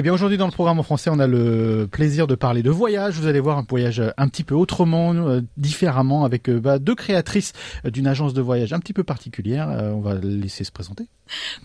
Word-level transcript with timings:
Eh 0.00 0.02
bien 0.02 0.14
aujourd'hui 0.14 0.38
dans 0.38 0.46
le 0.46 0.50
programme 0.50 0.78
en 0.78 0.82
français, 0.82 1.10
on 1.12 1.18
a 1.18 1.26
le 1.26 1.86
plaisir 1.86 2.26
de 2.26 2.34
parler 2.34 2.62
de 2.62 2.70
voyage. 2.70 3.16
Vous 3.16 3.26
allez 3.26 3.38
voir 3.38 3.58
un 3.58 3.66
voyage 3.68 4.02
un 4.16 4.28
petit 4.28 4.44
peu 4.44 4.54
autrement, 4.54 5.12
euh, 5.12 5.42
différemment, 5.58 6.24
avec 6.24 6.48
euh, 6.48 6.58
bah, 6.58 6.78
deux 6.78 6.94
créatrices 6.94 7.52
euh, 7.84 7.90
d'une 7.90 8.06
agence 8.06 8.32
de 8.32 8.40
voyage 8.40 8.72
un 8.72 8.78
petit 8.78 8.94
peu 8.94 9.04
particulière. 9.04 9.68
Euh, 9.68 9.90
on 9.90 10.00
va 10.00 10.14
laisser 10.14 10.64
se 10.64 10.72
présenter. 10.72 11.06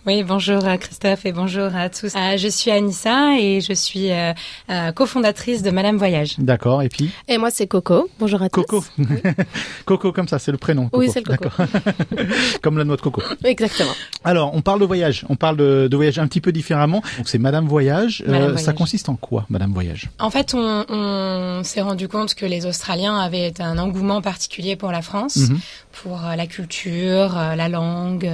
Oui, 0.06 0.22
bonjour 0.22 0.64
à 0.66 0.78
Christophe 0.78 1.26
et 1.26 1.32
bonjour 1.32 1.74
à 1.74 1.88
tous. 1.88 2.14
Euh, 2.14 2.36
je 2.36 2.48
suis 2.48 2.70
Anissa 2.70 3.36
et 3.38 3.60
je 3.60 3.72
suis 3.72 4.12
euh, 4.12 4.32
euh, 4.70 4.92
cofondatrice 4.92 5.62
de 5.62 5.70
Madame 5.70 5.96
Voyage. 5.96 6.38
D'accord. 6.38 6.82
Et 6.82 6.88
puis? 6.88 7.10
Et 7.28 7.38
moi, 7.38 7.50
c'est 7.50 7.66
Coco. 7.66 8.08
Bonjour 8.20 8.40
à 8.42 8.48
Coco. 8.48 8.84
tous. 8.96 9.04
Coco 9.84 10.12
comme 10.12 10.28
ça, 10.28 10.38
c'est 10.38 10.52
le 10.52 10.58
prénom. 10.58 10.84
Coco. 10.84 10.98
Oui, 10.98 11.10
c'est 11.12 11.26
le 11.26 11.36
Coco. 11.36 11.50
D'accord. 11.58 11.84
comme 12.62 12.78
la 12.78 12.84
noix 12.84 12.96
de 12.96 13.00
coco. 13.00 13.22
Exactement. 13.42 13.90
Alors, 14.22 14.54
on 14.54 14.62
parle 14.62 14.80
de 14.80 14.84
voyage. 14.84 15.24
On 15.28 15.36
parle 15.36 15.56
de, 15.56 15.88
de 15.90 15.96
voyage 15.96 16.18
un 16.18 16.28
petit 16.28 16.40
peu 16.40 16.52
différemment. 16.52 17.02
Donc 17.16 17.28
c'est 17.28 17.38
Madame 17.38 17.66
Voyage. 17.66 18.22
Euh, 18.28 18.56
Ça 18.56 18.72
consiste 18.72 19.08
en 19.08 19.16
quoi, 19.16 19.46
Madame 19.48 19.72
Voyage? 19.72 20.08
En 20.18 20.30
fait, 20.30 20.54
on, 20.54 20.84
on 20.88 21.62
s'est 21.64 21.80
rendu 21.80 22.08
compte 22.08 22.34
que 22.34 22.46
les 22.46 22.66
Australiens 22.66 23.16
avaient 23.18 23.52
un 23.60 23.78
engouement 23.78 24.20
particulier 24.22 24.76
pour 24.76 24.90
la 24.92 25.02
France, 25.02 25.36
Mhm. 25.36 25.58
pour 26.02 26.24
euh, 26.24 26.34
la 26.36 26.46
culture, 26.46 27.36
euh, 27.38 27.54
la 27.54 27.68
langue, 27.68 28.30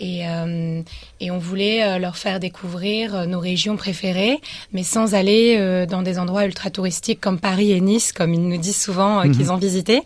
et, 0.00 0.26
euh, 0.28 0.82
et 1.20 1.30
on 1.30 1.38
voulait 1.38 1.98
leur 1.98 2.16
faire 2.16 2.40
découvrir 2.40 3.26
nos 3.26 3.40
régions 3.40 3.76
préférées, 3.76 4.38
mais 4.72 4.82
sans 4.82 5.14
aller 5.14 5.86
dans 5.88 6.02
des 6.02 6.18
endroits 6.18 6.44
ultra 6.44 6.70
touristiques 6.70 7.20
comme 7.20 7.38
Paris 7.38 7.72
et 7.72 7.80
Nice, 7.80 8.12
comme 8.12 8.32
ils 8.34 8.40
nous 8.48 8.58
disent 8.58 8.80
souvent 8.80 9.24
Mhm. 9.24 9.36
qu'ils 9.36 9.50
ont 9.52 9.56
visité. 9.56 10.02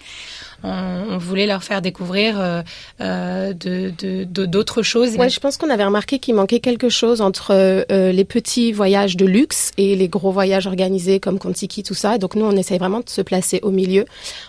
On, 0.63 0.69
on 1.11 1.19
voulait 1.19 1.47
leur 1.47 1.63
faire 1.65 1.83
découvrir 1.83 2.35
euh, 2.39 2.63
euh, 3.01 3.53
de 3.55 3.91
d'autres 4.25 4.83
choses. 4.83 5.17
Ouais, 5.17 5.29
je 5.31 5.41
pense 5.41 5.57
qu'on 5.57 5.71
avait 5.71 5.85
remarqué 5.85 6.19
qu'il 6.19 6.35
manquait 6.35 6.61
quelque 6.61 6.89
chose 6.89 7.21
entre 7.21 7.51
euh, 7.53 8.13
les 8.13 8.25
petits 8.25 8.73
voyages 8.73 9.17
de 9.17 9.25
luxe 9.27 9.71
et 9.77 9.97
les 9.97 10.09
gros 10.09 10.31
voyages 10.31 10.67
organisés 10.67 11.21
comme 11.21 11.39
Contiki, 11.39 11.83
tout 11.83 11.95
ça. 11.95 12.17
Et 12.17 12.19
donc 12.19 12.35
nous, 12.35 12.45
on 12.45 12.57
essaye 12.57 12.79
vraiment 12.79 13.01
de 13.01 13.09
se 13.09 13.23
placer 13.23 13.61
au 13.63 13.71
milieu. 13.71 14.05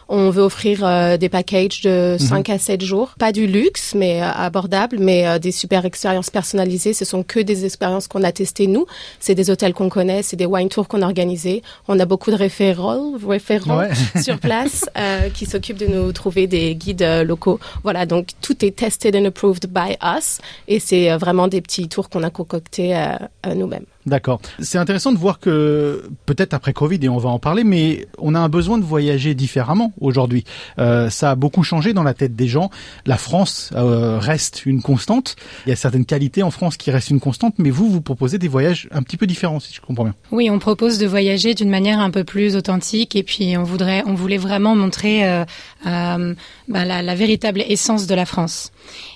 On 0.10 0.30
veut 0.30 0.44
offrir 0.44 0.80
euh, 0.84 1.18
des 1.18 1.30
packages 1.30 1.82
de 1.82 2.18
5 2.20 2.50
à 2.50 2.58
7 2.60 2.82
jours. 2.82 3.14
Pas 3.20 3.32
du 3.32 3.48
luxe, 3.48 3.94
mais 3.96 4.22
euh, 4.22 4.30
abordable, 4.32 4.98
mais 5.00 5.28
euh, 5.28 5.40
des 5.40 5.52
super 5.52 5.86
expériences 5.86 6.30
personnalisées. 6.30 6.94
Ce 6.94 7.06
sont 7.06 7.24
que 7.24 7.40
des 7.40 7.66
expériences 7.66 8.08
qu'on 8.08 8.24
a 8.24 8.32
testées 8.32 8.68
nous. 8.68 8.86
C'est 9.20 9.36
des 9.36 9.50
hôtels 9.50 9.74
qu'on 9.74 9.90
connaît, 9.90 10.24
c'est 10.24 10.36
des 10.36 10.46
wine 10.46 10.70
tours 10.70 10.88
qu'on 10.88 11.02
a 11.02 11.06
organisés. 11.06 11.62
On 11.88 12.00
a 12.00 12.06
beaucoup 12.06 12.32
de 12.32 12.36
référents, 12.36 13.14
référents 13.28 13.78
Ouais. 13.80 13.90
sur 14.22 14.38
place 14.40 14.86
euh, 14.98 15.30
qui 15.30 15.46
s'occupent 15.46 15.78
de 15.78 15.88
trouver 16.12 16.48
des 16.48 16.76
guides 16.76 17.04
euh, 17.04 17.24
locaux. 17.24 17.60
Voilà, 17.84 18.06
donc 18.06 18.30
tout 18.42 18.66
est 18.66 18.76
tested 18.76 19.16
and 19.16 19.26
approved 19.26 19.68
by 19.68 19.98
us 20.04 20.40
et 20.68 20.80
c'est 20.80 21.12
euh, 21.12 21.18
vraiment 21.18 21.48
des 21.48 21.62
petits 21.62 21.88
tours 21.88 22.10
qu'on 22.10 22.24
a 22.24 22.30
concoctés 22.30 22.96
euh, 22.96 23.54
nous-mêmes. 23.56 23.86
D'accord. 24.06 24.42
C'est 24.60 24.78
intéressant 24.78 25.12
de 25.12 25.18
voir 25.18 25.40
que 25.40 26.10
peut-être 26.26 26.54
après 26.54 26.74
Covid 26.74 27.00
et 27.04 27.10
on 27.10 27.18
va 27.18 27.30
en 27.30 27.40
parler, 27.40 27.64
mais 27.64 28.08
on 28.18 28.34
a 28.34 28.40
un 28.40 28.50
besoin 28.50 28.78
de 28.78 28.84
voyager 28.84 29.36
différemment 29.36 29.94
aujourd'hui. 30.02 30.44
Euh, 30.80 31.10
ça 31.10 31.32
a 31.32 31.36
beaucoup 31.36 31.64
changé 31.64 31.94
dans 31.94 32.04
la 32.04 32.14
tête 32.14 32.36
des 32.36 32.48
gens. 32.48 32.72
La 33.06 33.18
France 33.18 33.70
euh, 33.76 34.18
reste 34.20 34.66
une 34.66 34.82
constante. 34.82 35.36
Il 35.66 35.70
y 35.70 35.74
a 35.74 35.76
certaines 35.76 36.06
qualités 36.06 36.44
en 36.44 36.52
France 36.52 36.78
qui 36.78 36.90
restent 36.90 37.12
une 37.12 37.20
constante, 37.20 37.56
mais 37.60 37.70
vous 37.70 37.90
vous 37.90 38.02
proposez 38.02 38.38
des 38.38 38.48
voyages 38.48 38.88
un 38.92 39.04
petit 39.04 39.18
peu 39.18 39.28
différents, 39.28 39.60
si 39.60 39.74
je 39.74 39.82
comprends 39.82 40.06
bien. 40.06 40.16
Oui, 40.32 40.50
on 40.50 40.60
propose 40.60 40.98
de 40.98 41.06
voyager 41.06 41.54
d'une 41.54 41.70
manière 41.70 42.00
un 42.00 42.10
peu 42.10 42.24
plus 42.24 42.56
authentique 42.56 43.16
et 43.16 43.24
puis 43.24 43.56
on 43.58 43.64
voudrait, 43.64 44.04
on 44.08 44.14
voulait 44.14 44.38
vraiment 44.38 44.76
montrer 44.76 45.28
euh, 45.28 45.46
euh, 45.86 46.34
bah, 46.68 46.86
la, 46.86 47.02
la 47.02 47.16
véritable 47.16 47.64
essence 47.68 48.08
de 48.08 48.16
la 48.16 48.26
France. 48.26 48.72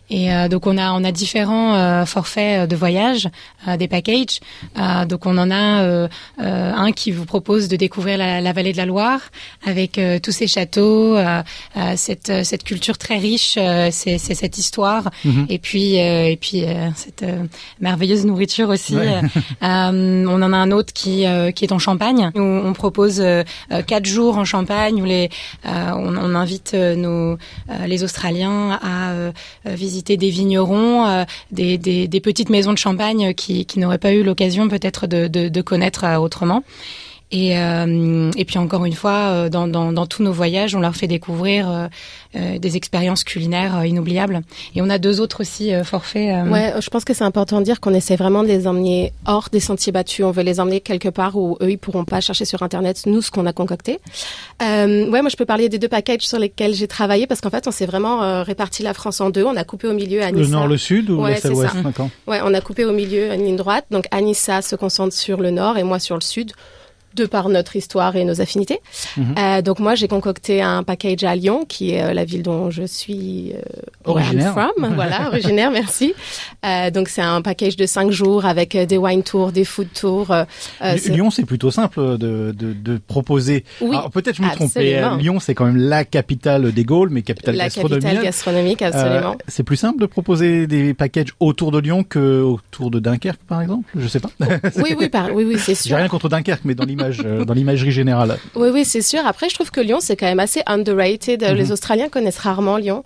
Et 0.10 0.32
euh, 0.34 0.48
donc 0.48 0.68
on 0.68 0.78
a 0.78 0.92
on 0.94 1.04
a 1.04 1.12
différents 1.12 1.76
euh, 1.76 2.06
forfaits 2.06 2.70
de 2.70 2.76
voyage, 2.76 3.28
euh, 3.68 3.76
des 3.78 3.88
packages. 3.88 4.40
Euh, 4.78 5.06
donc 5.06 5.26
on 5.26 5.38
en 5.38 5.50
a 5.52 5.82
euh, 5.82 6.08
euh, 6.42 6.74
un 6.76 6.92
qui 6.92 7.12
vous 7.12 7.26
propose 7.26 7.68
de 7.68 7.76
découvrir 7.76 8.18
la, 8.18 8.40
la 8.42 8.54
vallée 8.54 8.72
de 8.72 8.78
la 8.78 8.86
Loire 8.86 9.20
avec 9.66 9.98
euh, 9.98 10.20
tous 10.20 10.32
ces 10.32 10.48
châteaux, 10.48 11.16
euh, 11.18 11.42
euh, 11.78 11.94
cette 11.96 12.30
euh, 12.30 12.44
cette 12.44 12.64
culture 12.64 12.98
très 12.98 13.18
riche, 13.18 13.56
euh, 13.58 13.90
c'est 13.92 14.18
cette 14.20 14.58
histoire 14.58 15.10
Mhm. 15.24 15.48
et 15.50 15.60
puis 15.60 16.00
euh, 16.00 16.28
et 16.30 16.38
puis 16.38 16.64
euh, 16.66 16.90
cette 16.96 17.24
euh, 17.24 17.44
merveilleuse 17.80 18.26
nourriture 18.26 18.70
aussi. 18.70 18.96
Ouais. 18.96 19.22
Euh, 19.64 20.26
on 20.28 20.42
en 20.42 20.54
a 20.54 20.58
un 20.58 20.72
autre 20.72 20.94
qui 20.94 21.26
euh, 21.26 21.52
qui 21.52 21.66
est 21.66 21.72
en 21.72 21.80
Champagne. 21.80 22.32
Où 22.36 22.40
on 22.42 22.74
propose 22.74 23.20
euh, 23.22 23.44
euh, 23.72 23.82
quatre 23.82 24.06
jours 24.06 24.38
en 24.38 24.46
Champagne 24.46 25.02
où 25.02 25.06
les 25.06 25.30
euh, 25.66 25.92
on, 25.96 26.16
on 26.16 26.36
invite 26.36 26.74
euh, 26.74 26.96
nos 26.96 27.38
euh, 27.70 27.88
les 27.88 28.04
Australiens 28.04 28.80
à 28.82 29.12
euh, 29.12 29.32
euh, 29.68 29.76
des 30.04 30.30
vignerons, 30.30 31.06
euh, 31.06 31.24
des, 31.52 32.22
petites 32.24 32.50
maisons 32.50 32.74
de 32.74 32.78
champagne 32.78 33.34
qui 33.34 33.66
qui 33.66 33.80
n'auraient 33.80 33.98
pas 33.98 34.14
eu 34.14 34.24
l'occasion 34.24 34.68
peut-être 34.68 35.08
de 35.08 35.28
de, 35.28 35.50
de 35.50 35.62
connaître 35.62 36.04
euh, 36.04 36.18
autrement. 36.18 36.64
Et, 37.32 37.58
euh, 37.58 38.30
et 38.38 38.46
puis 38.46 38.60
encore 38.60 38.86
une 38.86 38.94
fois, 38.94 39.12
euh, 39.30 39.50
dans, 39.50 39.68
dans, 39.68 39.92
dans 39.92 40.06
tous 40.06 40.22
nos 40.22 40.32
voyages, 40.32 40.76
on 40.76 40.80
leur 40.80 40.96
fait 40.96 41.08
découvrir 41.08 41.90
euh, 42.36 42.60
des 42.60 42.78
expériences 42.78 43.24
culinaires 43.24 43.78
euh, 43.80 43.88
inoubliables. 43.88 44.42
Et 44.76 44.82
on 44.84 44.90
a 44.92 45.00
deux 45.00 45.20
autres 45.22 45.42
aussi 45.42 45.74
euh, 45.74 45.84
forfaits. 45.84 46.30
euh, 46.30 46.50
Ouais, 46.50 46.74
je 46.80 46.90
pense 46.90 47.04
que 47.04 47.14
c'est 47.16 47.24
important 47.24 47.60
de 47.60 47.66
dire 47.66 47.80
qu'on 47.82 47.94
essaie 47.96 48.16
vraiment 48.16 48.44
de 48.44 48.48
les 48.48 48.68
emmener 48.68 49.12
hors 49.26 49.50
des 49.52 49.60
sentiers 49.60 49.92
battus. 49.92 50.24
On 50.24 50.32
veut 50.32 50.44
les 50.44 50.60
emmener 50.60 50.82
quelque 50.82 51.10
part 51.10 51.36
où 51.36 51.58
eux, 51.62 51.72
ils 51.72 51.78
pourront 51.80 52.06
pas 52.06 52.22
chercher 52.22 52.46
sur 52.46 52.62
Internet, 52.62 53.02
nous, 53.08 53.22
ce 53.24 53.32
qu'on 53.32 53.48
a 53.48 53.54
concocté. 53.54 54.00
Euh, 54.62 55.10
ouais, 55.10 55.22
moi, 55.22 55.30
je 55.30 55.36
peux 55.36 55.46
parler 55.46 55.68
des 55.68 55.80
deux 55.80 55.88
packages 55.90 56.22
sur 56.22 56.40
lesquels 56.40 56.74
j'ai 56.76 56.88
travaillé 56.88 57.26
parce 57.28 57.42
qu'en 57.42 57.50
fait, 57.50 57.68
on 57.68 57.72
s'est 57.72 57.88
vraiment 57.88 58.22
euh, 58.24 58.44
réparti 58.44 58.84
la 58.84 58.94
France 58.94 59.20
en 59.20 59.30
deux. 59.32 59.44
On 59.44 59.56
a 59.58 59.64
coupé 59.64 59.88
au 59.88 59.94
milieu 59.94 60.22
à 60.22 60.32
Le 60.32 60.46
nord, 60.46 60.68
le 60.68 60.78
sud 60.78 61.10
ou 61.10 61.22
Ouais, 61.24 61.40
l'ouest. 61.44 61.76
Ouais, 62.28 62.40
on 62.44 62.54
a 62.54 62.62
coupé 62.62 62.86
au 62.86 62.94
milieu 62.94 63.34
une 63.34 63.44
ligne 63.44 63.56
droite. 63.58 63.86
Donc 63.90 64.06
Anissa 64.12 64.62
se 64.62 64.76
concentre 64.76 65.14
sur 65.16 65.40
le 65.42 65.50
nord 65.52 65.78
et 65.78 65.84
moi 65.84 66.00
sur 66.00 66.16
le 66.16 66.22
sud, 66.22 66.52
de 67.16 67.26
par 67.26 67.50
notre 67.50 67.76
histoire 67.76 68.16
et 68.16 68.24
nos 68.26 68.42
affinités. 68.42 68.80
Mhm. 69.18 69.36
Euh, 69.38 69.62
donc 69.62 69.80
moi 69.80 69.96
j'ai 69.96 70.08
concocté 70.08 70.62
un 70.62 70.84
package 70.84 71.24
à 71.24 71.36
Lyon, 71.36 71.66
qui 71.68 71.92
est 71.92 72.02
euh, 72.04 72.14
la 72.14 72.26
ville 72.26 72.44
dont 72.44 72.70
je 72.70 72.84
suis 72.84 73.54
euh, 73.54 73.62
Originaire. 74.06 74.52
from. 74.54 74.72
voilà, 74.96 75.28
originaire, 75.28 75.72
merci. 75.72 76.14
Donc 76.94 77.08
c'est 77.10 77.22
un 77.22 77.42
package 77.42 77.76
de 77.76 77.86
cinq 77.86 78.12
jours 78.12 78.46
avec 78.46 78.76
des 78.76 78.98
wine 78.98 79.24
tours, 79.24 79.52
des 79.52 79.66
food 79.66 79.88
tours. 79.94 80.34
Lyon, 81.08 81.30
c'est 81.32 81.46
plutôt 81.46 81.72
simple 81.72 82.18
de, 82.18 82.54
de, 82.58 82.74
de 82.74 83.00
proposer. 83.08 83.64
Oui, 83.82 83.96
Alors, 83.96 84.12
peut-être 84.12 84.36
je 84.36 84.42
me 84.42 84.50
trompe. 84.54 84.72
mais. 84.76 85.02
Lyon, 85.20 85.40
c'est 85.40 85.54
quand 85.56 85.66
même 85.66 85.78
la 85.78 86.04
capitale 86.06 86.72
des 86.72 86.84
Gaules, 86.84 87.10
mais 87.10 87.22
capitale 87.22 87.56
la 87.56 87.66
gastronomique. 87.66 88.02
capitale 88.04 88.24
gastronomique, 88.24 88.82
absolument. 88.82 89.36
C'est 89.48 89.64
plus 89.64 89.78
simple 89.78 90.00
de 90.00 90.06
proposer 90.06 90.68
des 90.68 90.94
packages 90.94 91.34
autour 91.40 91.72
de 91.72 91.80
Lyon 91.80 92.04
que 92.04 92.42
autour 92.42 92.92
de 92.92 93.00
Dunkerque, 93.00 93.42
par 93.48 93.62
exemple? 93.62 93.90
Je 93.96 94.08
sais 94.08 94.20
pas. 94.20 94.30
oui, 94.78 94.96
oui, 95.00 95.10
par- 95.10 95.34
oui, 95.34 95.44
oui, 95.46 95.56
c'est 95.58 95.74
J'ai 95.76 95.90
sûr. 95.90 95.98
rien 95.98 96.08
contre 96.08 96.30
Dunkerque, 96.30 96.62
mais 96.66 96.76
dans 96.76 96.86
l'image, 96.86 97.05
euh, 97.24 97.46
dans 97.46 97.54
l'imagerie 97.54 97.92
générale. 97.92 98.38
Oui, 98.56 98.70
oui, 98.72 98.86
c'est 98.86 99.02
sûr. 99.02 99.26
Après, 99.26 99.50
je 99.50 99.56
trouve 99.56 99.72
que 99.72 99.82
Lyon, 99.82 100.00
c'est 100.02 100.16
quand 100.16 100.26
même 100.26 100.40
assez 100.40 100.62
underrated. 100.66 101.44
Mhm. 101.44 101.54
Les 101.56 101.72
Australiens 101.72 102.10
connaissent 102.10 102.38
rarement 102.38 102.78
Lyon. 102.78 103.04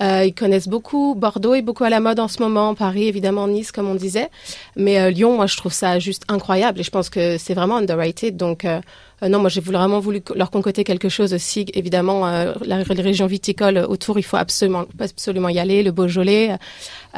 Euh, 0.00 0.24
ils 0.24 0.34
connaissent 0.34 0.68
beaucoup 0.68 1.14
Bordeaux 1.14 1.54
est 1.54 1.60
beaucoup 1.60 1.84
à 1.84 1.90
la 1.90 2.00
mode 2.00 2.20
en 2.20 2.28
ce 2.28 2.40
moment, 2.42 2.74
Paris 2.74 3.06
évidemment, 3.06 3.46
Nice 3.46 3.70
comme 3.70 3.86
on 3.86 3.94
disait, 3.94 4.30
mais 4.74 4.98
euh, 4.98 5.10
Lyon, 5.10 5.36
moi 5.36 5.46
je 5.46 5.58
trouve 5.58 5.72
ça 5.72 5.98
juste 5.98 6.24
incroyable 6.28 6.80
et 6.80 6.82
je 6.82 6.90
pense 6.90 7.10
que 7.10 7.36
c'est 7.36 7.52
vraiment 7.52 7.76
underrated. 7.76 8.34
Donc 8.36 8.64
euh, 8.64 8.80
euh, 9.22 9.28
non, 9.28 9.40
moi 9.40 9.50
j'ai 9.50 9.60
vraiment 9.60 10.00
voulu 10.00 10.22
leur 10.34 10.50
concocter 10.50 10.84
quelque 10.84 11.10
chose 11.10 11.34
aussi. 11.34 11.66
Évidemment, 11.74 12.26
euh, 12.26 12.54
la, 12.64 12.82
les 12.82 13.02
régions 13.02 13.26
viticoles 13.26 13.76
autour, 13.76 14.18
il 14.18 14.22
faut 14.22 14.38
absolument 14.38 14.86
absolument 14.98 15.50
y 15.50 15.58
aller, 15.58 15.82
le 15.82 15.92
Beaujolais. 15.92 16.56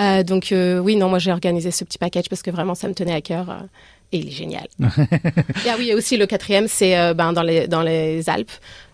Euh, 0.00 0.24
donc 0.24 0.50
euh, 0.50 0.80
oui, 0.80 0.96
non, 0.96 1.08
moi 1.08 1.20
j'ai 1.20 1.30
organisé 1.30 1.70
ce 1.70 1.84
petit 1.84 1.98
package 1.98 2.28
parce 2.28 2.42
que 2.42 2.50
vraiment 2.50 2.74
ça 2.74 2.88
me 2.88 2.94
tenait 2.94 3.14
à 3.14 3.20
cœur. 3.20 3.46
Et 4.12 4.18
il 4.18 4.28
est 4.28 4.32
génial. 4.32 4.66
et 4.80 5.68
ah 5.70 5.74
oui, 5.78 5.90
et 5.90 5.94
aussi 5.94 6.16
le 6.16 6.26
quatrième, 6.26 6.68
c'est 6.68 6.98
euh, 6.98 7.14
ben, 7.14 7.32
dans, 7.32 7.42
les, 7.42 7.66
dans 7.66 7.82
les 7.82 8.28
Alpes. 8.28 8.50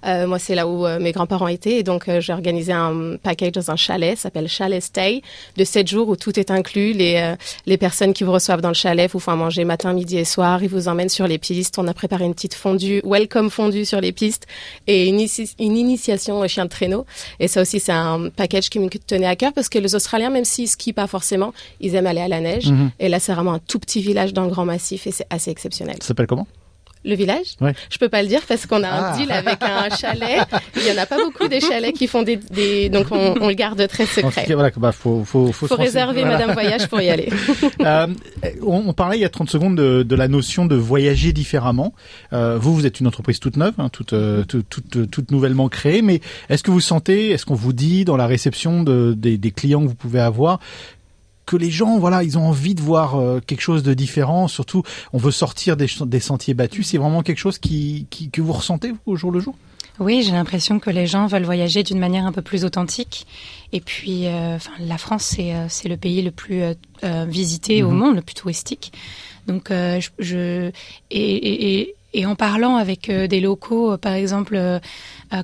Euh, 0.06 0.28
moi, 0.28 0.38
c'est 0.38 0.54
là 0.54 0.68
où 0.68 0.86
euh, 0.86 1.00
mes 1.00 1.10
grands-parents 1.10 1.48
étaient. 1.48 1.78
Et 1.78 1.82
donc, 1.82 2.08
j'ai 2.20 2.32
organisé 2.32 2.72
un 2.72 3.16
package 3.20 3.52
dans 3.52 3.70
un 3.72 3.76
chalet, 3.76 4.16
ça 4.16 4.24
s'appelle 4.24 4.48
Chalet 4.48 4.80
Stay, 4.80 5.22
de 5.56 5.64
7 5.64 5.88
jours 5.88 6.08
où 6.08 6.16
tout 6.16 6.38
est 6.38 6.52
inclus. 6.52 6.92
Les, 6.92 7.34
les 7.66 7.76
personnes 7.76 8.12
qui 8.12 8.22
vous 8.22 8.32
reçoivent 8.32 8.60
dans 8.60 8.68
le 8.68 8.74
chalet 8.74 9.10
vous 9.10 9.18
font 9.18 9.32
à 9.32 9.36
manger 9.36 9.64
matin, 9.64 9.92
midi 9.92 10.18
et 10.18 10.24
soir. 10.24 10.62
Ils 10.62 10.68
vous 10.68 10.86
emmènent 10.86 11.08
sur 11.08 11.26
les 11.26 11.38
pistes. 11.38 11.78
On 11.78 11.88
a 11.88 11.94
préparé 11.94 12.24
une 12.24 12.34
petite 12.34 12.54
fondue, 12.54 13.00
welcome 13.04 13.50
fondue 13.50 13.84
sur 13.84 14.00
les 14.00 14.12
pistes 14.12 14.46
et 14.86 15.08
une 15.08 15.20
initiation 15.76 16.38
au 16.38 16.48
chien 16.48 16.64
de 16.64 16.70
traîneau. 16.70 17.04
Et 17.40 17.48
ça 17.48 17.62
aussi, 17.62 17.80
c'est 17.80 17.92
un 17.92 18.28
package 18.30 18.70
qui 18.70 18.78
me 18.78 18.88
tenait 18.88 19.26
à 19.26 19.34
cœur 19.34 19.52
parce 19.52 19.68
que 19.68 19.80
les 19.80 19.96
Australiens, 19.96 20.30
même 20.30 20.44
s'ils 20.44 20.68
skient 20.68 20.92
pas 20.92 21.08
forcément, 21.08 21.52
ils 21.80 21.96
aiment 21.96 22.06
aller 22.06 22.20
à 22.20 22.28
la 22.28 22.40
neige. 22.40 22.70
Mhm. 22.70 22.90
Et 23.00 23.08
là, 23.08 23.18
c'est 23.18 23.32
vraiment 23.32 23.54
un 23.54 23.58
tout 23.58 23.80
petit 23.80 24.00
village 24.00 24.32
dans 24.32 24.44
le 24.44 24.50
Grand 24.50 24.64
Massif 24.64 25.07
et 25.08 25.12
c'est 25.12 25.26
assez 25.30 25.50
exceptionnel. 25.50 25.96
Ça 26.00 26.08
s'appelle 26.08 26.26
comment? 26.26 26.46
Le 27.04 27.14
village? 27.14 27.54
Ouais. 27.60 27.74
Je 27.90 27.96
peux 27.98 28.08
pas 28.08 28.22
le 28.22 28.28
dire 28.28 28.40
parce 28.46 28.66
qu'on 28.66 28.82
a 28.82 28.88
Ah. 28.88 29.12
un 29.12 29.16
deal 29.16 29.30
avec 29.30 29.58
un 29.62 29.88
chalet. 29.96 30.40
Il 30.74 30.82
y 30.84 30.90
en 30.90 31.00
a 31.00 31.06
pas 31.06 31.16
beaucoup 31.16 31.46
des 31.46 31.60
chalets 31.60 31.94
qui 31.94 32.08
font 32.08 32.24
des, 32.24 32.36
des 32.36 32.88
donc 32.88 33.06
on, 33.12 33.36
on 33.40 33.46
le 33.48 33.54
garde 33.54 33.86
très 33.86 34.04
secret. 34.04 34.44
cas, 34.46 34.54
voilà, 34.54 34.70
bah, 34.76 34.90
faut, 34.90 35.22
faut, 35.24 35.46
faut, 35.46 35.52
Faut 35.52 35.66
se 35.68 35.74
renseigner. 35.74 35.86
réserver 35.86 36.20
Voilà. 36.22 36.38
Madame 36.38 36.52
Voyage 36.54 36.88
pour 36.88 37.00
y 37.00 37.08
aller. 37.08 37.28
Euh, 37.80 38.08
on, 38.66 38.82
on 38.88 38.92
parlait 38.92 39.16
il 39.16 39.20
y 39.20 39.24
a 39.24 39.28
30 39.28 39.48
secondes 39.48 39.76
de, 39.76 40.02
de 40.02 40.16
la 40.16 40.26
notion 40.26 40.66
de 40.66 40.74
voyager 40.74 41.32
différemment. 41.32 41.94
Euh, 42.32 42.58
vous, 42.58 42.74
vous 42.74 42.84
êtes 42.84 42.98
une 42.98 43.06
entreprise 43.06 43.38
toute 43.38 43.56
neuve, 43.56 43.74
hein, 43.78 43.88
toute, 43.90 44.12
euh, 44.12 44.42
toute, 44.44 44.68
toute, 44.68 45.08
toute 45.10 45.30
nouvellement 45.30 45.68
créée, 45.68 46.02
mais 46.02 46.20
est-ce 46.48 46.64
que 46.64 46.72
vous 46.72 46.80
sentez, 46.80 47.30
est-ce 47.30 47.46
qu'on 47.46 47.54
vous 47.54 47.72
dit 47.72 48.04
dans 48.04 48.16
la 48.16 48.26
réception 48.26 48.82
de, 48.82 49.14
des, 49.16 49.38
des 49.38 49.50
clients 49.52 49.82
que 49.82 49.86
vous 49.88 49.94
pouvez 49.94 50.20
avoir 50.20 50.58
que 51.48 51.56
les 51.56 51.70
gens, 51.70 51.98
voilà, 51.98 52.22
ils 52.22 52.36
ont 52.36 52.46
envie 52.46 52.74
de 52.74 52.82
voir 52.82 53.16
euh, 53.16 53.40
quelque 53.40 53.62
chose 53.62 53.82
de 53.82 53.94
différent. 53.94 54.48
Surtout, 54.48 54.82
on 55.14 55.18
veut 55.18 55.30
sortir 55.32 55.76
des, 55.78 55.88
sentiers 56.20 56.54
battus. 56.54 56.86
C'est 56.88 56.98
vraiment 56.98 57.22
quelque 57.22 57.38
chose 57.38 57.58
qui, 57.58 58.06
qui, 58.10 58.28
que 58.30 58.42
vous 58.42 58.52
ressentez 58.52 58.90
vous, 58.90 58.98
au 59.06 59.16
jour 59.16 59.32
le 59.32 59.40
jour? 59.40 59.54
Oui, 59.98 60.22
j'ai 60.22 60.32
l'impression 60.32 60.78
que 60.78 60.90
les 60.90 61.06
gens 61.08 61.26
veulent 61.26 61.44
voyager 61.44 61.82
d'une 61.82 61.98
manière 61.98 62.24
un 62.26 62.32
peu 62.32 62.42
plus 62.42 62.64
authentique. 62.64 63.26
Et 63.72 63.80
puis, 63.80 64.26
euh, 64.26 64.56
enfin, 64.56 64.70
la 64.78 64.98
France, 64.98 65.24
c'est 65.24 65.54
euh, 65.54 65.66
c'est 65.68 65.88
le 65.88 65.96
pays 65.96 66.22
le 66.22 66.30
plus 66.30 66.60
euh, 66.62 67.24
visité 67.26 67.82
au 67.82 67.90
Mhm. 67.90 67.96
monde, 67.98 68.14
le 68.16 68.22
plus 68.22 68.34
touristique. 68.34 68.92
Donc, 69.48 69.70
je, 69.70 70.08
je- 70.18 70.70
et, 71.10 71.34
et, 71.34 71.80
et, 71.80 71.94
et 72.12 72.26
en 72.26 72.34
parlant 72.36 72.76
avec 72.76 73.10
des 73.10 73.40
locaux, 73.40 73.96
par 73.96 74.12
exemple, 74.12 74.60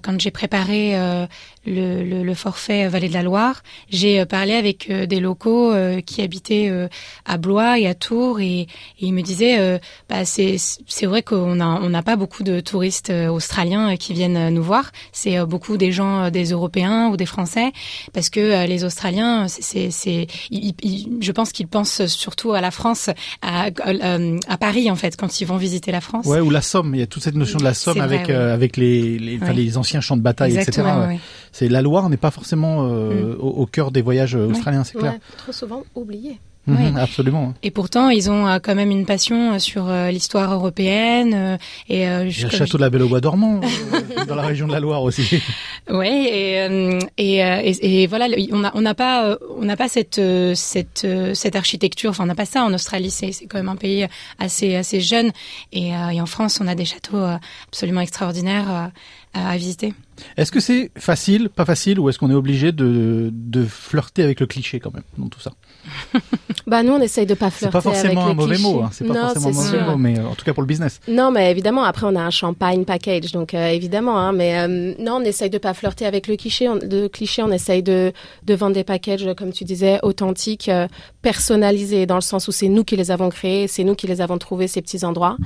quand 0.03 0.21
j'ai 0.21 0.31
préparé 0.31 0.97
euh, 0.97 1.27
le, 1.67 2.03
le, 2.03 2.23
le 2.23 2.35
forfait 2.35 2.89
Vallée 2.89 3.09
de 3.09 3.15
la 3.15 3.23
Loire, 3.23 3.63
j'ai 3.91 4.21
euh, 4.21 4.27
parlé 4.27 4.53
avec 4.55 4.91
euh, 4.91 5.07
des 5.07 5.21
locaux 5.21 5.73
euh, 5.73 6.01
qui 6.01 6.23
habitaient 6.23 6.69
euh, 6.71 6.89
à 7.25 7.37
Blois 7.39 7.79
et 7.79 7.87
à 7.87 7.95
Tours, 7.95 8.41
et, 8.41 8.61
et 8.61 8.69
ils 9.01 9.13
me 9.13 9.23
disaient, 9.23 9.59
euh, 9.59 9.79
bah, 10.09 10.25
c'est 10.25 10.57
c'est 10.59 11.07
vrai 11.07 11.23
qu'on 11.23 11.61
a 11.61 11.67
on 11.67 11.89
n'a 11.91 12.03
pas 12.03 12.17
beaucoup 12.17 12.43
de 12.43 12.61
touristes 12.61 13.11
euh, 13.11 13.29
australiens 13.29 13.93
euh, 13.93 13.97
qui 13.97 14.13
viennent 14.13 14.37
euh, 14.37 14.51
nous 14.51 14.63
voir. 14.63 14.93
C'est 15.13 15.39
euh, 15.39 15.47
beaucoup 15.47 15.77
des 15.77 15.93
gens, 15.93 16.25
euh, 16.25 16.31
des 16.31 16.51
Européens 16.53 17.09
ou 17.09 17.17
des 17.17 17.27
Français, 17.27 17.73
parce 18.13 18.31
que 18.31 18.41
euh, 18.41 18.67
les 18.67 18.85
Australiens, 18.85 19.49
c'est 19.49 19.91
c'est 19.91 20.27
je 20.51 21.33
pense 21.33 21.53
qu'ils 21.53 21.69
pensent 21.69 22.07
surtout 22.07 22.53
à 22.53 22.61
la 22.61 22.71
France, 22.71 23.11
à, 23.43 23.67
euh, 23.87 24.39
à 24.49 24.57
Paris 24.59 24.91
en 24.91 24.97
fait, 24.97 25.17
quand 25.17 25.41
ils 25.41 25.47
vont 25.47 25.57
visiter 25.57 25.93
la 25.93 26.01
France. 26.01 26.27
Ouais, 26.27 26.41
ou 26.41 26.51
la 26.51 26.63
Somme. 26.63 26.95
Il 26.95 27.01
y 27.01 27.03
a 27.03 27.07
toute 27.07 27.23
cette 27.23 27.35
notion 27.35 27.59
de 27.59 27.65
la 27.65 27.75
Somme 27.75 28.01
avec 28.01 28.31
euh, 28.31 28.55
avec 28.55 28.77
les 28.77 29.19
les, 29.19 29.37
enfin, 29.37 29.53
Oui. 29.55 29.74
Les 29.75 29.79
anciens 29.79 30.01
champs 30.01 30.17
de 30.17 30.23
bataille, 30.23 30.57
Exactement. 30.57 31.03
etc. 31.05 31.15
oui. 31.15 31.21
C'est 31.53 31.69
la 31.69 31.83
Loire 31.83 32.09
n'est 32.09 32.17
pas 32.17 32.31
forcément 32.31 32.87
euh, 32.89 33.37
au, 33.39 33.49
au 33.49 33.67
cœur 33.67 33.91
des 33.91 34.03
voyages 34.03 34.35
euh, 34.37 34.49
australiens, 34.51 34.85
c'est 34.85 34.99
clair. 34.99 35.13
Ouais, 35.13 35.21
trop 35.37 35.53
souvent 35.53 35.83
oublié. 35.95 36.39
Mhm, 36.67 36.95
Oui. 36.95 37.01
absolument. 37.01 37.53
Et 37.63 37.71
pourtant, 37.71 38.09
ils 38.09 38.31
ont 38.31 38.47
euh, 38.49 38.59
quand 38.59 38.75
même 38.75 38.91
une 38.91 39.05
passion 39.05 39.53
euh, 39.55 39.59
sur 39.59 39.89
euh, 39.89 40.11
l'histoire 40.11 40.51
européenne 40.53 41.33
euh, 41.35 41.57
et 41.91 42.09
euh, 42.09 42.27
Il 42.27 42.41
y 42.41 42.45
a 42.45 42.49
le 42.49 42.57
château 42.57 42.79
de 42.79 42.83
la 42.83 42.89
Belle 42.91 43.03
au 43.03 43.09
Bois 43.09 43.21
dormant 43.21 43.61
dans 44.27 44.35
la 44.35 44.43
région 44.43 44.67
de 44.67 44.73
la 44.73 44.81
Loire 44.81 45.03
aussi. 45.03 45.43
Ouais, 45.91 46.09
et, 46.33 46.61
euh, 46.63 46.99
et, 47.19 47.45
euh, 47.45 47.61
et, 47.63 48.03
et 48.05 48.07
voilà, 48.07 48.27
on 48.53 48.65
a 48.65 48.71
on 48.75 48.81
n'a 48.81 48.95
pas 48.95 49.37
on 49.59 49.67
n'a 49.67 49.77
pas 49.77 49.89
cette 49.89 50.19
cette 50.55 51.07
cette 51.35 51.57
architecture. 51.57 52.09
Enfin, 52.09 52.25
on 52.25 52.27
n'a 52.27 52.35
pas 52.35 52.47
ça 52.47 52.63
en 52.65 52.73
Australie. 52.73 53.11
C'est 53.11 53.33
quand 53.47 53.59
même 53.59 53.69
un 53.69 53.77
pays 53.77 54.07
assez 54.39 54.77
assez 54.77 55.03
jeune. 55.03 55.31
Et, 55.75 55.95
euh, 55.95 56.09
et 56.09 56.23
en 56.23 56.27
France, 56.27 56.59
on 56.63 56.67
a 56.69 56.75
des 56.75 56.87
châteaux 56.87 57.19
euh, 57.19 57.37
absolument 57.69 58.01
extraordinaires 58.01 58.71
euh, 58.71 58.87
à, 59.35 59.51
à 59.51 59.57
visiter. 59.59 59.93
Est-ce 60.37 60.53
que 60.53 60.61
c'est 60.61 60.91
facile, 60.97 61.49
pas 61.49 61.65
facile, 61.65 61.99
ou 62.01 62.09
est-ce 62.09 62.19
qu'on 62.19 62.31
est 62.31 62.35
obligé 62.35 62.73
de, 62.73 63.31
de 63.33 63.65
flirter 63.65 64.23
avec 64.23 64.41
le 64.41 64.47
cliché 64.47 64.81
quand 64.81 64.93
même 64.95 65.03
dans 65.19 65.29
tout 65.29 65.41
ça? 65.41 65.53
Bah 66.67 66.83
nous 66.83 66.93
on 66.93 67.01
essaye 67.01 67.27
de 67.27 67.35
pas 67.35 67.51
C'est 67.51 67.59
flirter 67.59 67.73
pas 67.73 67.81
forcément 67.83 68.23
avec 68.23 68.33
un 68.33 68.35
mauvais 68.35 68.55
clichés. 68.55 68.73
mot, 68.73 68.83
hein, 68.83 68.89
c'est 68.91 69.05
pas 69.07 69.13
non, 69.13 69.21
forcément 69.21 69.49
un 69.49 69.53
c'est 69.53 69.59
mauvais 69.59 69.79
sûr. 69.79 69.87
mot, 69.91 69.97
mais 69.99 70.19
euh, 70.19 70.27
en 70.29 70.35
tout 70.35 70.45
cas 70.47 70.55
pour 70.55 70.63
le 70.63 70.67
business. 70.67 70.99
Non, 71.09 71.31
mais 71.31 71.51
évidemment, 71.51 71.85
après, 71.85 72.07
on 72.07 72.17
a 72.17 72.23
un 72.23 72.31
champagne 72.31 72.85
package, 72.87 73.33
donc 73.33 73.53
euh, 73.53 73.69
évidemment, 73.69 74.19
hein, 74.19 74.33
mais 74.33 74.59
euh, 74.61 74.95
non, 74.99 75.17
on 75.17 75.21
essaye 75.25 75.51
de 75.51 75.59
pas 75.59 75.75
flirter 75.75 76.07
avec 76.07 76.27
le 76.27 76.37
cliché, 76.37 76.67
on, 76.71 76.77
le 76.77 77.09
cliché, 77.09 77.43
on 77.43 77.53
essaye 77.53 77.83
de, 77.83 78.13
de 78.45 78.55
vendre 78.55 78.73
des 78.75 78.85
packages, 78.85 79.29
comme 79.37 79.53
tu 79.53 79.65
disais, 79.65 79.99
authentiques, 80.03 80.71
personnalisés, 81.21 82.07
dans 82.07 82.15
le 82.15 82.21
sens 82.23 82.49
où 82.49 82.53
c'est 82.53 82.69
nous 82.69 82.85
qui 82.85 82.97
les 82.97 83.11
avons 83.11 83.29
créés, 83.29 83.69
c'est 83.69 83.85
nous 83.85 83.95
qui 83.95 84.07
les 84.07 84.21
avons 84.21 84.39
trouvés, 84.39 84.69
ces 84.69 84.81
petits 84.81 85.05
endroits. 85.05 85.37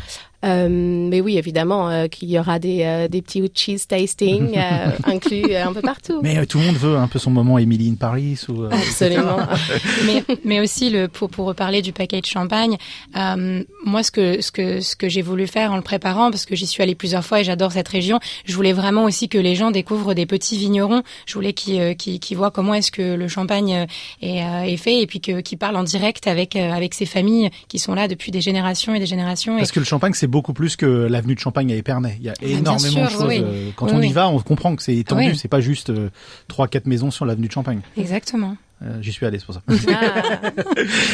Euh, 0.45 0.69
mais 0.71 1.21
oui, 1.21 1.37
évidemment, 1.37 1.91
euh, 1.91 2.07
qu'il 2.07 2.31
y 2.31 2.39
aura 2.39 2.59
des, 2.61 2.83
euh, 2.85 3.09
des 3.09 3.23
petits 3.23 3.43
cheese 3.55 3.87
tasting 3.89 4.53
euh, 4.57 4.91
inclus 5.05 5.43
euh, 5.51 5.67
un 5.67 5.73
peu 5.73 5.81
partout. 5.81 6.21
Mais 6.23 6.39
euh, 6.39 6.47
tout 6.47 6.59
le 6.59 6.65
monde 6.67 6.77
veut 6.77 6.97
un 6.97 7.09
peu 7.09 7.19
son 7.19 7.31
moment 7.31 7.59
Emily 7.59 7.91
in 7.91 7.95
Paris 7.95 8.39
ou. 8.49 8.63
euh, 8.63 8.71
Absolument. 8.71 9.39
mais, 10.07 10.23
mais 10.45 10.61
aussi 10.61 10.91
le 10.91 11.09
pour 11.09 11.29
pour 11.29 11.47
reparler 11.47 11.83
du 11.83 11.93
paquet 11.93 12.21
de 12.21 12.27
champagne. 12.27 12.77
euh, 13.17 13.63
moi, 13.85 14.03
ce 14.03 14.11
que 14.13 14.41
ce 14.41 14.53
que 14.53 14.81
ce 14.81 14.95
que 14.95 15.09
j'ai 15.09 15.23
voulu 15.23 15.47
faire 15.47 15.73
en 15.73 15.77
le 15.77 15.83
préparant, 15.83 16.31
parce 16.31 16.47
que 16.47 16.55
j'y 16.55 16.67
suis 16.67 16.83
allée 16.83 16.95
plusieurs 16.95 17.25
fois 17.25 17.41
et 17.41 17.45
j'adore 17.45 17.73
cette 17.73 17.89
région, 17.89 18.21
je 18.45 18.55
voulais 18.55 18.73
vraiment 18.73 19.05
aussi 19.05 19.29
que 19.29 19.39
les 19.39 19.55
gens 19.57 19.71
découvrent 19.73 20.15
des 20.15 20.27
petits 20.27 20.57
vignerons. 20.59 21.03
Je 21.27 21.35
voulais 21.35 21.53
qu'ils 21.53 21.81
euh, 21.81 21.95
qu'ils 21.95 22.21
qu'ils 22.21 22.37
voient 22.37 22.51
comment 22.53 22.75
est-ce 22.75 22.93
que 22.93 23.15
le 23.17 23.27
champagne 23.29 23.87
est, 24.23 24.43
euh, 24.43 24.63
est 24.63 24.77
fait 24.77 25.01
et 25.03 25.07
puis 25.07 25.21
que 25.21 25.41
qu'ils 25.41 25.59
parlent 25.59 25.77
en 25.77 25.85
direct 25.85 26.27
avec 26.29 26.55
euh, 26.55 26.71
avec 26.73 26.95
ces 26.95 27.07
familles 27.07 27.51
qui 27.69 27.79
sont 27.81 27.95
là 27.95 28.07
depuis 28.07 28.31
des 28.31 28.41
générations 28.41 28.95
et 28.95 29.01
des 29.01 29.07
générations. 29.07 29.57
Et 29.57 29.61
Parce 29.61 29.73
que 29.73 29.81
le 29.81 29.85
Champagne, 29.87 30.13
c'est 30.15 30.28
beaucoup 30.29 30.53
plus 30.53 30.77
que 30.77 30.87
l'avenue 30.87 31.35
de 31.35 31.41
Champagne 31.41 31.73
à 31.73 31.75
Épernay. 31.75 32.17
Il 32.21 32.27
y 32.27 32.29
a 32.31 32.35
bien 32.41 32.59
énormément 32.59 33.05
de 33.05 33.09
sûr, 33.09 33.19
choses. 33.21 33.29
oui. 33.29 33.41
euh, 33.43 33.71
Quand 33.77 33.87
Oui, 33.87 33.93
on 33.95 34.03
y 34.03 34.13
va, 34.13 34.29
on 34.29 34.39
comprend 34.39 34.77
que 34.77 34.83
c'est 34.83 34.97
étendu. 34.97 35.35
C'est 35.35 35.49
pas 35.49 35.61
juste 35.61 35.91
euh, 35.91 36.11
trois, 36.47 36.69
quatre 36.69 36.87
maisons 36.87 37.11
sur 37.11 37.25
l'avenue 37.27 37.49
de 37.49 37.53
Champagne. 37.53 37.81
exactement. 37.97 38.57
Euh, 38.83 38.99
J'y 39.03 39.11
suis 39.13 39.27
allé, 39.27 39.39
c'est 39.39 39.45
pour 39.47 39.55
ça. 39.55 39.63
Ah. 39.89 40.23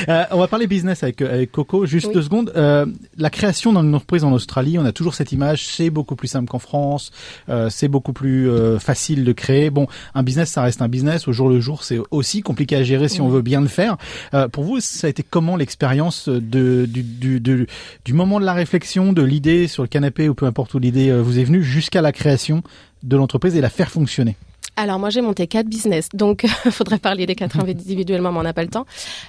Euh, 0.09 0.25
on 0.33 0.39
va 0.39 0.49
parler 0.49 0.67
business 0.67 1.03
avec, 1.03 1.23
euh, 1.23 1.33
avec 1.33 1.51
Coco. 1.51 1.87
Juste 1.87 2.09
Oui. 2.09 2.15
deux 2.15 2.23
secondes. 2.23 2.53
Euh, 2.57 2.85
la 3.17 3.31
création 3.31 3.73
dans 3.73 3.83
une 3.83 3.95
entreprise 3.95 4.23
en 4.23 4.33
Australie, 4.33 4.79
on 4.79 4.85
a 4.85 4.93
toujours 4.93 5.15
cette 5.15 5.33
image. 5.33 5.67
C'est 5.67 5.89
beaucoup 5.89 6.15
plus 6.15 6.29
simple 6.29 6.47
qu'en 6.51 6.59
France. 6.59 7.11
Euh, 7.49 7.71
c'est 7.71 7.89
beaucoup 7.89 8.13
plus 8.13 8.51
euh, 8.51 8.79
facile 8.79 9.25
de 9.25 9.33
créer. 9.33 9.71
Bon, 9.71 9.87
un 10.15 10.23
business, 10.23 10.51
ça 10.51 10.63
reste 10.63 10.83
un 10.83 10.89
business. 10.89 11.27
Au 11.27 11.33
jour 11.33 11.49
le 11.49 11.59
jour, 11.61 11.85
c'est 11.85 11.99
aussi 12.11 12.43
compliqué 12.43 12.77
à 12.77 12.83
gérer 12.83 13.09
si 13.09 13.23
on 13.23 13.29
veut 13.29 13.41
bien 13.41 13.63
le 13.63 13.69
faire. 13.69 13.97
Euh, 14.35 14.47
pour 14.49 14.65
vous, 14.65 14.81
ça 14.81 15.07
a 15.07 15.11
été 15.11 15.23
comment 15.23 15.57
l'expérience 15.57 16.29
de, 16.29 16.85
du, 16.87 17.03
du, 17.03 17.41
du, 17.41 17.67
du 18.05 18.13
moment 18.13 18.41
de 18.41 18.45
la 18.45 18.53
réflexion, 18.53 19.15
de 19.15 19.23
l'idée 19.23 19.69
sur 19.69 19.83
le 19.83 19.89
canapé 19.89 20.29
ou 20.29 20.35
peu 20.35 20.45
importe 20.45 20.75
où 20.75 20.79
l'idée 20.79 21.11
vous 21.19 21.39
est 21.39 21.45
venue, 21.45 21.63
jusqu'à 21.63 22.03
la 22.03 22.13
création 22.13 22.63
de 23.03 23.17
l'entreprise 23.17 23.57
et 23.57 23.61
la 23.63 23.71
faire 23.71 23.91
fonctionner? 23.91 24.37
Alors 24.77 24.99
moi 24.99 25.11
j'ai 25.11 25.21
monté 25.21 25.47
quatre 25.47 25.69
business, 25.69 26.09
donc 26.15 26.45
faudrait 26.71 26.99
parler 26.99 27.27
des 27.27 27.35
quatre 27.37 27.61
individuellement, 27.61 28.33
mais 28.33 28.39
on 28.41 28.43
n'a 28.43 28.53
pas 28.53 28.63
le 28.65 28.69
temps. 28.71 28.87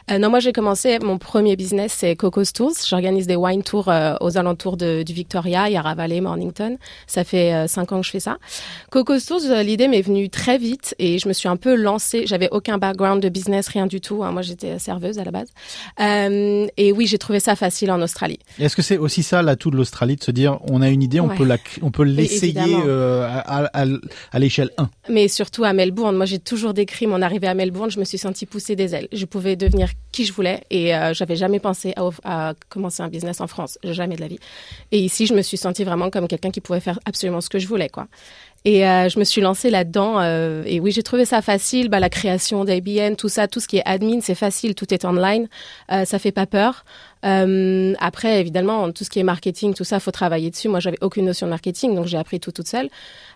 Euh, 0.09 0.17
non, 0.17 0.29
moi 0.31 0.39
j'ai 0.39 0.51
commencé 0.53 0.97
mon 0.99 1.17
premier 1.19 1.55
business, 1.55 1.93
c'est 1.97 2.15
Coco's 2.15 2.51
Tours. 2.51 2.73
J'organise 2.87 3.27
des 3.27 3.35
wine 3.35 3.61
tours 3.61 3.89
euh, 3.89 4.15
aux 4.21 4.37
alentours 4.37 4.75
de, 4.75 5.03
du 5.03 5.13
Victoria, 5.13 5.69
Yarra 5.69 5.93
Valley, 5.93 6.19
Mornington. 6.19 6.77
Ça 7.05 7.23
fait 7.23 7.53
euh, 7.53 7.67
cinq 7.67 7.91
ans 7.91 8.01
que 8.01 8.05
je 8.07 8.11
fais 8.11 8.19
ça. 8.19 8.37
Coco's 8.89 9.25
Tours, 9.27 9.41
euh, 9.49 9.61
l'idée 9.61 9.87
m'est 9.87 10.01
venue 10.01 10.29
très 10.29 10.57
vite 10.57 10.95
et 10.97 11.19
je 11.19 11.27
me 11.27 11.33
suis 11.33 11.47
un 11.47 11.57
peu 11.57 11.75
lancée. 11.75 12.23
J'avais 12.25 12.49
aucun 12.51 12.77
background 12.79 13.21
de 13.21 13.29
business, 13.29 13.67
rien 13.67 13.85
du 13.85 14.01
tout. 14.01 14.23
hein. 14.23 14.31
Moi 14.31 14.41
j'étais 14.41 14.79
serveuse 14.79 15.19
à 15.19 15.23
la 15.23 15.31
base. 15.31 15.49
Euh, 15.99 16.67
et 16.77 16.91
oui, 16.91 17.05
j'ai 17.07 17.17
trouvé 17.17 17.39
ça 17.39 17.55
facile 17.55 17.91
en 17.91 18.01
Australie. 18.01 18.39
Est-ce 18.59 18.75
que 18.75 18.81
c'est 18.81 18.97
aussi 18.97 19.23
ça 19.23 19.41
l'atout 19.41 19.71
de 19.71 19.77
l'Australie 19.77 20.15
de 20.15 20.23
se 20.23 20.31
dire 20.31 20.57
on 20.69 20.81
a 20.81 20.89
une 20.89 21.03
idée, 21.03 21.19
on 21.19 21.27
Ouais. 21.27 21.35
peut 21.35 21.45
la, 21.45 21.57
on 21.81 21.91
peut 21.91 22.03
l'essayer 22.03 22.59
à, 22.59 23.39
à, 23.39 23.83
à- 23.83 23.85
à 24.31 24.39
l'échelle 24.39 24.71
1 24.77 24.89
mais 25.09 25.27
surtout 25.35 25.65
à 25.65 25.73
Melbourne. 25.73 26.15
Moi, 26.15 26.25
j'ai 26.25 26.39
toujours 26.39 26.73
décrit 26.73 27.07
mon 27.07 27.21
arrivée 27.21 27.47
à 27.47 27.53
Melbourne. 27.53 27.91
Je 27.91 27.99
me 27.99 28.05
suis 28.05 28.17
sentie 28.17 28.45
pousser 28.45 28.75
des 28.75 28.95
ailes. 28.95 29.07
Je 29.11 29.25
pouvais 29.25 29.55
devenir 29.55 29.89
qui 30.11 30.25
je 30.25 30.33
voulais 30.33 30.63
et 30.69 30.95
euh, 30.95 31.13
j'avais 31.13 31.35
jamais 31.35 31.59
pensé 31.59 31.93
à, 31.95 32.09
à 32.23 32.53
commencer 32.69 33.03
un 33.03 33.09
business 33.09 33.41
en 33.41 33.47
France, 33.47 33.77
jamais 33.83 34.15
de 34.15 34.21
la 34.21 34.27
vie. 34.27 34.39
Et 34.91 34.99
ici, 34.99 35.25
je 35.25 35.33
me 35.33 35.41
suis 35.41 35.57
sentie 35.57 35.83
vraiment 35.83 36.09
comme 36.09 36.27
quelqu'un 36.27 36.51
qui 36.51 36.61
pouvait 36.61 36.79
faire 36.79 36.99
absolument 37.05 37.41
ce 37.41 37.49
que 37.49 37.59
je 37.59 37.67
voulais, 37.67 37.89
quoi. 37.89 38.07
Et 38.65 38.87
euh, 38.87 39.09
je 39.09 39.19
me 39.19 39.23
suis 39.23 39.41
lancée 39.41 39.69
là-dedans. 39.69 40.19
euh, 40.19 40.63
et 40.65 40.79
oui, 40.79 40.91
j'ai 40.91 41.03
trouvé 41.03 41.23
ça 41.23 41.43
facile. 41.43 41.87
Bah, 41.87 41.99
la 41.99 42.09
création 42.09 42.65
d'ABN, 42.65 43.15
tout 43.15 43.29
ça, 43.29 43.47
tout 43.47 43.59
ce 43.59 43.67
qui 43.67 43.77
est 43.77 43.83
admin, 43.85 44.21
c'est 44.21 44.33
facile. 44.35 44.73
Tout 44.73 44.91
est 44.91 45.05
online. 45.05 45.47
Euh, 45.91 46.03
ça 46.03 46.17
fait 46.17 46.31
pas 46.31 46.47
peur. 46.47 46.83
Euh, 47.25 47.93
après, 47.99 48.39
évidemment, 48.41 48.91
tout 48.91 49.03
ce 49.03 49.11
qui 49.11 49.19
est 49.19 49.23
marketing, 49.23 49.75
tout 49.75 49.83
ça, 49.83 49.99
faut 49.99 50.11
travailler 50.11 50.49
dessus. 50.49 50.67
Moi, 50.67 50.79
j'avais 50.79 50.97
aucune 51.01 51.25
notion 51.25 51.45
de 51.45 51.51
marketing, 51.51 51.95
donc 51.95 52.07
j'ai 52.07 52.17
appris 52.17 52.39
tout 52.39 52.51
toute 52.51 52.67
seule. 52.67 52.89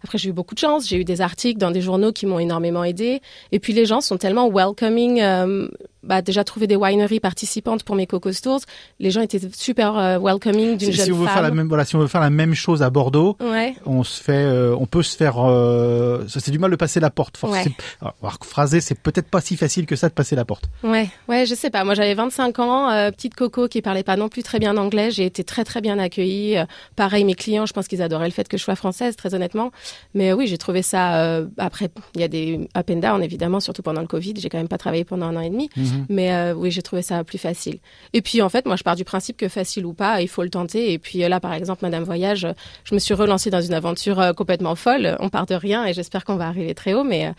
Après, 0.03 0.17
j'ai 0.17 0.29
eu 0.29 0.33
beaucoup 0.33 0.55
de 0.55 0.59
chance. 0.59 0.87
J'ai 0.87 0.97
eu 0.97 1.05
des 1.05 1.21
articles 1.21 1.59
dans 1.59 1.71
des 1.71 1.81
journaux 1.81 2.11
qui 2.11 2.25
m'ont 2.25 2.39
énormément 2.39 2.83
aidé. 2.83 3.21
Et 3.51 3.59
puis, 3.59 3.73
les 3.73 3.85
gens 3.85 4.01
sont 4.01 4.17
tellement 4.17 4.49
welcoming. 4.49 5.21
Euh, 5.21 5.67
bah, 6.03 6.21
déjà, 6.21 6.43
trouver 6.43 6.67
des 6.67 6.75
wineries 6.75 7.19
participantes 7.19 7.83
pour 7.83 7.95
mes 7.95 8.07
Coco 8.07 8.31
Tours. 8.31 8.61
Les 8.99 9.11
gens 9.11 9.21
étaient 9.21 9.39
super 9.53 9.97
euh, 9.97 10.17
welcoming 10.19 10.77
d'une 10.77 10.91
si, 10.91 10.97
jeune 10.97 11.05
si 11.05 11.11
on 11.11 11.17
veut 11.17 11.25
femme. 11.25 11.33
faire 11.33 11.43
la 11.43 11.51
même, 11.51 11.67
voilà, 11.67 11.85
si 11.85 11.95
on 11.95 11.99
veut 11.99 12.07
faire 12.07 12.21
la 12.21 12.29
même 12.29 12.53
chose 12.53 12.81
à 12.83 12.89
Bordeaux, 12.89 13.35
Ouais. 13.41 13.75
on 13.85 14.03
se 14.03 14.21
fait, 14.23 14.31
euh, 14.33 14.75
on 14.79 14.85
peut 14.85 15.03
se 15.03 15.17
faire, 15.17 15.35
euh, 15.39 16.25
ça 16.27 16.39
c'est 16.39 16.51
du 16.51 16.59
mal 16.59 16.71
de 16.71 16.75
passer 16.75 16.99
la 16.99 17.09
porte. 17.09 17.37
Ouais. 17.43 17.65
alors, 18.01 18.15
alors, 18.21 18.37
phraser, 18.43 18.79
c'est 18.81 18.95
peut-être 18.99 19.27
pas 19.29 19.41
si 19.41 19.57
facile 19.57 19.85
que 19.85 19.95
ça 19.95 20.07
de 20.09 20.13
passer 20.13 20.35
la 20.35 20.45
porte. 20.45 20.65
Ouais, 20.83 21.09
ouais, 21.27 21.45
je 21.45 21.55
sais 21.55 21.69
pas. 21.69 21.83
Moi, 21.83 21.93
j'avais 21.95 22.13
25 22.13 22.59
ans, 22.59 22.89
euh, 22.89 23.11
petite 23.11 23.35
coco 23.35 23.67
qui 23.67 23.81
parlait 23.81 24.03
pas 24.03 24.15
non 24.15 24.29
plus 24.29 24.43
très 24.43 24.59
bien 24.59 24.77
anglais. 24.77 25.11
J'ai 25.11 25.25
été 25.25 25.43
très 25.43 25.63
très 25.65 25.81
bien 25.81 25.99
accueillie. 25.99 26.55
Pareil, 26.95 27.23
mes 27.25 27.35
clients, 27.35 27.65
je 27.65 27.73
pense 27.73 27.87
qu'ils 27.87 28.01
adoraient 28.01 28.27
le 28.27 28.31
fait 28.33 28.47
que 28.47 28.57
je 28.57 28.63
sois 28.63 28.75
française, 28.75 29.15
très 29.15 29.33
honnêtement. 29.35 29.71
Mais 30.13 30.33
oui, 30.33 30.47
j'ai 30.47 30.57
trouvé 30.57 30.81
ça. 30.81 31.41
après, 31.57 31.89
il 32.15 32.21
y 32.21 32.23
a 32.23 32.27
des 32.27 32.67
up 32.77 32.89
and 32.89 32.97
down 32.97 33.23
évidemment, 33.23 33.59
surtout 33.59 33.81
pendant 33.81 34.01
le 34.01 34.07
Covid. 34.07 34.33
J'ai 34.37 34.49
quand 34.49 34.57
même 34.57 34.67
pas 34.67 34.77
travaillé 34.77 35.03
pendant 35.03 35.25
un 35.27 35.35
an 35.35 35.41
et 35.41 35.49
demi. 35.49 35.69
Mhm. 35.75 35.88
Mhm. 35.93 36.05
Mais 36.09 36.31
euh, 36.33 36.53
oui, 36.53 36.71
j'ai 36.71 36.81
trouvé 36.81 37.01
ça 37.01 37.23
plus 37.23 37.37
facile. 37.37 37.79
Et 38.13 38.21
puis 38.21 38.41
en 38.41 38.49
fait, 38.49 38.65
moi, 38.65 38.75
je 38.75 38.83
pars 38.83 38.95
du 38.95 39.03
principe 39.03 39.37
que 39.37 39.47
facile 39.47 39.85
ou 39.85 39.93
pas, 39.93 40.21
il 40.21 40.27
faut 40.27 40.43
le 40.43 40.49
tenter. 40.49 40.93
Et 40.93 40.99
puis 40.99 41.19
là, 41.19 41.39
par 41.39 41.53
exemple, 41.53 41.79
Madame 41.83 42.03
Voyage, 42.03 42.47
je 42.83 42.93
me 42.95 42.99
suis 42.99 43.13
relancée 43.13 43.49
dans 43.49 43.61
une 43.61 43.73
aventure 43.73 44.19
euh, 44.19 44.33
complètement 44.33 44.75
folle. 44.75 45.15
On 45.19 45.29
part 45.29 45.45
de 45.45 45.55
rien 45.55 45.85
et 45.85 45.93
j'espère 45.93 46.25
qu'on 46.25 46.35
va 46.37 46.47
arriver 46.47 46.73
très 46.75 46.93
haut. 46.93 47.03
Mais 47.03 47.27
euh, 47.27 47.31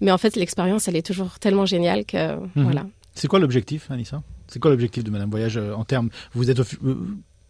mais 0.00 0.10
en 0.10 0.18
fait, 0.18 0.34
l'expérience, 0.36 0.88
elle 0.88 0.96
est 0.96 1.06
toujours 1.06 1.38
tellement 1.38 1.66
géniale 1.66 2.04
que 2.04 2.34
Mhm. 2.36 2.48
voilà. 2.64 2.86
C'est 3.14 3.28
quoi 3.28 3.38
l'objectif, 3.38 3.90
Anissa? 3.90 4.22
C'est 4.48 4.58
quoi 4.58 4.70
l'objectif 4.70 5.04
de 5.04 5.10
Madame 5.10 5.30
Voyage 5.30 5.56
en 5.58 5.84
termes? 5.84 6.08
Vous 6.34 6.50
êtes 6.50 6.60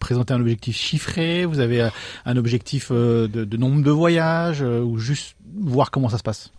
présenté 0.02 0.35
un 0.35 0.40
objectif 0.40 0.76
chiffré 0.76 1.47
Vous 1.47 1.61
avez 1.61 1.80
euh, 1.82 1.88
un 2.26 2.37
objectif 2.37 2.88
euh, 2.90 3.28
de, 3.28 3.44
de 3.44 3.56
nombre 3.56 3.82
de 3.82 3.90
voyages 3.90 4.62
euh, 4.62 4.80
ou 4.82 4.99
juste 4.99 5.37
voir 5.54 5.90
comment 5.90 6.09
ça 6.09 6.18
se 6.18 6.23
passe 6.23 6.50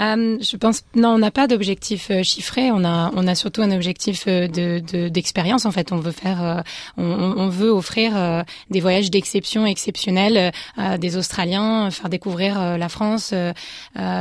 Euh, 0.00 0.38
je 0.40 0.56
pense 0.56 0.82
non, 0.94 1.08
on 1.10 1.18
n'a 1.18 1.30
pas 1.32 1.46
d'objectif 1.48 2.10
euh, 2.10 2.22
chiffré. 2.22 2.70
On 2.70 2.84
a 2.84 3.10
on 3.16 3.26
a 3.26 3.34
surtout 3.34 3.62
un 3.62 3.72
objectif 3.72 4.24
euh, 4.28 4.46
de 4.46 4.78
de- 4.92 5.08
d'expérience. 5.08 5.66
en 5.66 5.72
fait, 5.72 5.90
on 5.92 5.96
veut 5.98 6.12
faire, 6.12 6.62
on, 6.96 7.48
veut 7.48 7.70
offrir 7.70 8.44
des 8.70 8.80
voyages 8.80 9.10
d'exception 9.10 9.66
exceptionnels 9.66 10.52
à 10.76 10.98
des 10.98 11.16
Australiens, 11.16 11.90
faire 11.90 12.08
découvrir 12.10 12.78
la 12.78 12.88
France. 12.88 13.34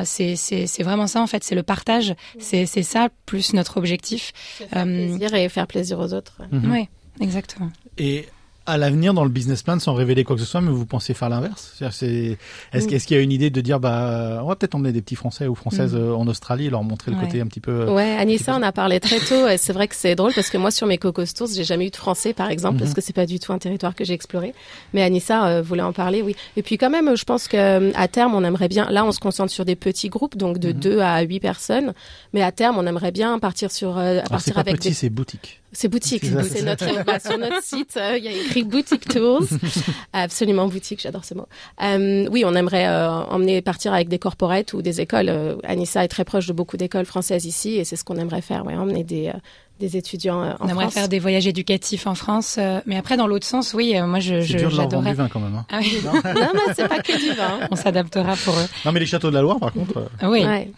c'est 0.05 0.35
c'est 0.35 0.65
c'est 0.67 0.83
vraiment 0.83 1.07
ça 1.07 1.21
en 1.21 1.27
fait. 1.27 1.43
C'est 1.43 1.55
le 1.55 1.63
partage. 1.63 2.15
C'est 2.39 2.65
c'est 2.65 2.83
ça 2.83 3.09
plus 3.25 3.53
notre 3.53 3.77
objectif. 3.77 4.33
Euh, 4.75 4.83
Plaisir 4.83 5.33
et 5.35 5.49
faire 5.49 5.67
plaisir 5.67 5.99
aux 5.99 6.13
autres. 6.13 6.41
Mhm. 6.51 6.71
Oui, 6.71 6.87
exactement. 7.21 7.69
Et 7.97 8.25
à 8.67 8.77
l'avenir, 8.77 9.13
dans 9.13 9.23
le 9.23 9.29
business 9.29 9.63
plan, 9.63 9.79
sans 9.79 9.93
révéler 9.95 10.23
quoi 10.23 10.35
que 10.35 10.41
ce 10.41 10.47
soit, 10.47 10.61
mais 10.61 10.71
vous 10.71 10.85
pensez 10.85 11.13
faire 11.13 11.29
l'inverse? 11.29 11.73
C'est- 11.91 12.37
Est-ce 12.73 12.87
Oui. 12.87 12.97
qu'il 12.99 13.17
y 13.17 13.19
a 13.19 13.23
une 13.23 13.31
idée 13.31 13.49
de 13.49 13.61
dire, 13.61 13.79
bah, 13.79 14.41
on 14.43 14.47
va 14.47 14.55
peut-être 14.55 14.75
emmener 14.75 14.91
des 14.91 15.01
petits 15.01 15.15
Français 15.15 15.47
ou 15.47 15.55
Françaises 15.55 15.95
euh, 15.95 16.13
en 16.13 16.27
Australie 16.27 16.67
et 16.67 16.69
leur 16.69 16.83
montrer 16.83 17.11
le 17.11 17.17
Ouais. 17.17 17.23
côté 17.25 17.41
un 17.41 17.47
petit 17.47 17.59
peu... 17.59 17.71
euh, 17.71 17.91
Ouais, 17.93 18.15
Anissa, 18.17 18.55
on 18.57 18.61
a 18.61 18.71
parlé 18.71 18.99
très 18.99 19.19
tôt. 19.19 19.47
et 19.47 19.57
C'est 19.57 19.73
vrai 19.73 19.87
que 19.87 19.95
c'est 19.95 20.15
drôle 20.15 20.33
parce 20.35 20.49
que 20.49 20.57
moi, 20.57 20.69
sur 20.71 20.85
mes 20.87 20.97
Cocos 20.97 21.25
Tours, 21.35 21.47
j'ai 21.55 21.63
jamais 21.63 21.87
eu 21.87 21.89
de 21.89 21.95
français, 21.95 22.33
par 22.33 22.49
exemple, 22.51 22.77
parce 22.79 22.93
que 22.93 23.01
c'est 23.01 23.13
pas 23.13 23.25
du 23.25 23.39
tout 23.39 23.53
un 23.53 23.57
territoire 23.57 23.95
que 23.95 24.03
j'ai 24.05 24.13
exploré. 24.13 24.53
Mais 24.93 25.01
Anissa 25.01 25.45
euh, 25.47 25.61
voulait 25.61 25.81
en 25.81 25.93
parler, 25.93 26.21
oui. 26.21 26.35
Et 26.55 26.61
puis 26.61 26.77
quand 26.77 26.89
même, 26.89 27.15
je 27.17 27.23
pense 27.23 27.47
que 27.47 27.57
euh, 27.57 27.91
à 27.95 28.07
terme, 28.07 28.35
on 28.35 28.43
aimerait 28.43 28.67
bien. 28.69 28.87
Là, 28.89 29.03
on 29.05 29.11
se 29.11 29.19
concentre 29.19 29.51
sur 29.51 29.65
des 29.65 29.75
petits 29.75 30.09
groupes, 30.09 30.37
donc 30.37 30.59
de. 30.59 30.71
2 30.71 30.99
à 30.99 31.21
8 31.21 31.39
personnes. 31.39 31.93
Mais 32.33 32.41
à 32.43 32.51
terme, 32.51 32.77
on 32.77 32.85
aimerait 32.85 33.11
bien 33.11 33.39
partir 33.39 33.71
sur, 33.71 33.97
euh, 33.97 34.19
c'est 34.23 34.29
partir 34.29 34.53
pas 34.53 34.59
avec 34.61 34.75
petit, 34.75 34.89
des 34.89 34.93
c'est 34.93 35.09
boutique. 35.09 35.61
C'est 35.71 35.87
boutique. 35.87 36.25
C'est 36.49 36.63
notre 36.63 37.03
bah, 37.03 37.19
sur 37.19 37.37
notre 37.37 37.61
site. 37.63 37.97
euh, 37.97 38.17
Il 38.17 38.23
y 38.23 38.27
a 38.27 38.31
écrit 38.31 38.63
boutique 38.63 39.07
tours. 39.07 39.43
Absolument 40.13 40.67
boutique. 40.67 41.01
J'adore 41.01 41.25
ce 41.25 41.33
mot. 41.33 41.47
Euh, 41.83 42.27
oui, 42.31 42.43
on 42.45 42.53
aimerait 42.55 42.87
euh, 42.87 43.09
emmener 43.09 43.61
partir 43.61 43.93
avec 43.93 44.07
des 44.07 44.19
corporates 44.19 44.73
ou 44.73 44.81
des 44.81 45.01
écoles. 45.01 45.57
Anissa 45.63 46.03
est 46.03 46.07
très 46.07 46.25
proche 46.25 46.47
de 46.47 46.53
beaucoup 46.53 46.77
d'écoles 46.77 47.05
françaises 47.05 47.45
ici 47.45 47.75
et 47.75 47.83
c'est 47.83 47.95
ce 47.95 48.03
qu'on 48.03 48.17
aimerait 48.17 48.41
faire. 48.41 48.65
Ouais, 48.65 48.75
emmener 48.75 49.03
des 49.03 49.31
des 49.79 49.97
étudiants 49.97 50.41
euh, 50.43 50.51
en 50.59 50.65
on 50.65 50.67
aimerait 50.69 50.83
France. 50.85 50.93
faire 50.93 51.09
des 51.09 51.19
voyages 51.19 51.47
éducatifs 51.47 52.07
en 52.07 52.15
France, 52.15 52.55
euh, 52.57 52.79
mais 52.85 52.97
après 52.97 53.17
dans 53.17 53.27
l'autre 53.27 53.45
sens, 53.45 53.73
oui, 53.73 53.95
euh, 53.97 54.05
moi 54.07 54.19
je 54.19 54.41
C'est 54.41 54.47
je- 54.47 54.57
dur 54.57 54.71
de 54.71 54.75
leur 54.77 54.89
vendre 54.89 54.91
j'adorerais. 54.91 55.09
du 55.11 55.15
vin 55.17 55.27
quand 55.29 55.39
même. 55.39 55.55
hein. 55.55 55.65
Ah 55.71 55.79
oui, 55.81 55.97
non, 56.03 56.11
mais 56.23 56.73
c'est 56.75 56.87
pas 56.87 56.99
que 56.99 57.17
du 57.17 57.35
vin. 57.35 57.59
on 57.71 57.75
s'adaptera 57.75 58.35
pour 58.35 58.53
eux. 58.57 58.65
Non, 58.85 58.91
mais 58.91 58.99
les 58.99 59.05
châteaux 59.05 59.29
de 59.29 59.35
la 59.35 59.41
Loire, 59.41 59.59
par 59.59 59.71
contre... 59.73 59.97
euh, 59.97 60.27
Oui, 60.29 60.43
Ouais. 60.45 60.71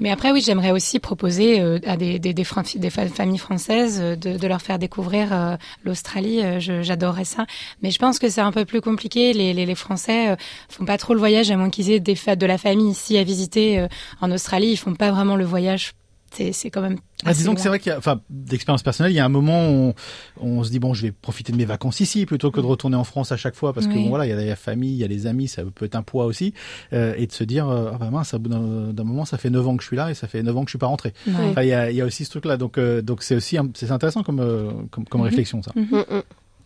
Mais 0.00 0.10
après, 0.10 0.30
oui, 0.32 0.42
j'aimerais 0.44 0.70
aussi 0.70 0.98
proposer 0.98 1.60
euh, 1.60 1.78
à 1.86 1.96
des, 1.96 2.18
des, 2.18 2.34
des, 2.34 2.44
Fran- 2.44 2.62
des 2.74 2.90
fa- 2.90 3.06
familles 3.08 3.38
françaises 3.38 3.98
euh, 4.02 4.16
de, 4.16 4.36
de 4.36 4.46
leur 4.46 4.60
faire 4.62 4.78
découvrir 4.78 5.28
euh, 5.32 5.56
l'Australie. 5.84 6.42
Euh, 6.42 6.60
je- 6.60 6.82
J'adorerais 6.82 7.24
ça. 7.24 7.46
Mais 7.82 7.90
je 7.90 7.98
pense 7.98 8.18
que 8.18 8.28
c'est 8.28 8.40
un 8.40 8.52
peu 8.52 8.64
plus 8.64 8.80
compliqué. 8.80 9.32
Les, 9.32 9.52
les, 9.54 9.66
les 9.66 9.74
Français 9.74 10.30
euh, 10.30 10.36
font 10.68 10.84
pas 10.84 10.98
trop 10.98 11.14
le 11.14 11.18
voyage, 11.20 11.50
à 11.50 11.56
moins 11.56 11.70
qu'ils 11.70 11.90
aient 11.90 12.00
des 12.00 12.14
fêtes 12.14 12.38
de 12.38 12.46
la 12.46 12.58
famille 12.58 12.90
ici 12.90 13.16
à 13.18 13.24
visiter. 13.24 13.78
euh, 13.78 13.88
en 14.20 14.30
Australie, 14.30 14.68
ils 14.72 14.76
font 14.76 14.94
pas 14.94 15.10
vraiment 15.10 15.36
le 15.36 15.44
voyage. 15.44 15.92
C'est 16.34 16.52
c'est 16.52 16.70
quand 16.70 16.80
même. 16.80 16.98
Ah, 17.24 17.30
assez 17.30 17.38
disons 17.38 17.54
que 17.54 17.60
c'est 17.60 17.68
vrai 17.68 17.78
qu'il 17.78 17.90
y 17.90 17.94
a, 17.94 17.98
enfin, 17.98 18.20
d'expérience 18.30 18.82
personnelle, 18.82 19.12
il 19.12 19.16
y 19.16 19.20
a 19.20 19.24
un 19.24 19.28
moment 19.28 19.68
où 19.70 19.94
on, 20.40 20.48
on 20.58 20.64
se 20.64 20.70
dit 20.70 20.78
bon, 20.78 20.94
je 20.94 21.02
vais 21.02 21.12
profiter 21.12 21.52
de 21.52 21.56
mes 21.58 21.64
vacances 21.66 22.00
ici 22.00 22.26
plutôt 22.26 22.50
que 22.50 22.60
de 22.60 22.66
retourner 22.66 22.96
en 22.96 23.04
France 23.04 23.30
à 23.32 23.36
chaque 23.36 23.54
fois 23.54 23.72
parce 23.72 23.86
que 23.86 23.92
Oui. 23.92 24.02
bon, 24.04 24.08
voilà, 24.08 24.26
il 24.26 24.30
y 24.30 24.32
a 24.32 24.36
la 24.44 24.56
famille, 24.56 24.92
il 24.92 24.96
y 24.98 25.04
a 25.04 25.06
les 25.08 25.26
amis, 25.26 25.46
ça 25.46 25.62
peut 25.74 25.84
être 25.84 25.94
un 25.94 26.02
poids 26.02 26.24
aussi, 26.24 26.52
euh, 26.92 27.14
et 27.16 27.26
de 27.26 27.32
se 27.32 27.44
dire 27.44 27.68
euh, 27.68 27.90
ah 27.94 27.98
bah 27.98 28.10
mince, 28.10 28.32
à 28.34 28.38
bout 28.38 28.48
d'un 28.48 29.04
moment, 29.04 29.24
ça 29.24 29.38
fait 29.38 29.50
neuf 29.50 29.66
ans 29.68 29.76
que 29.76 29.82
je 29.82 29.88
suis 29.88 29.96
là 29.96 30.10
et 30.10 30.14
ça 30.14 30.26
fait 30.26 30.42
neuf 30.42 30.56
ans 30.56 30.62
que 30.64 30.68
je 30.68 30.72
suis 30.72 30.78
pas 30.78 30.86
rentré. 30.86 31.12
Enfin, 31.28 31.62
il 31.62 31.68
y 31.68 31.72
a, 31.74 31.90
il 31.90 31.96
y 31.96 32.00
a 32.00 32.06
aussi 32.06 32.24
ce 32.24 32.30
truc-là, 32.30 32.56
donc 32.56 32.78
euh, 32.78 33.02
donc 33.02 33.22
c'est 33.22 33.36
aussi 33.36 33.56
c'est 33.74 33.90
intéressant 33.90 34.22
comme 34.22 34.40
euh, 34.40 34.70
comme, 34.90 35.04
comme 35.04 35.20
Mhm. 35.20 35.26
réflexion 35.28 35.62
ça. 35.62 35.72
Mhm. 35.76 35.86
Mm, 35.90 36.16
mm. 36.16 36.22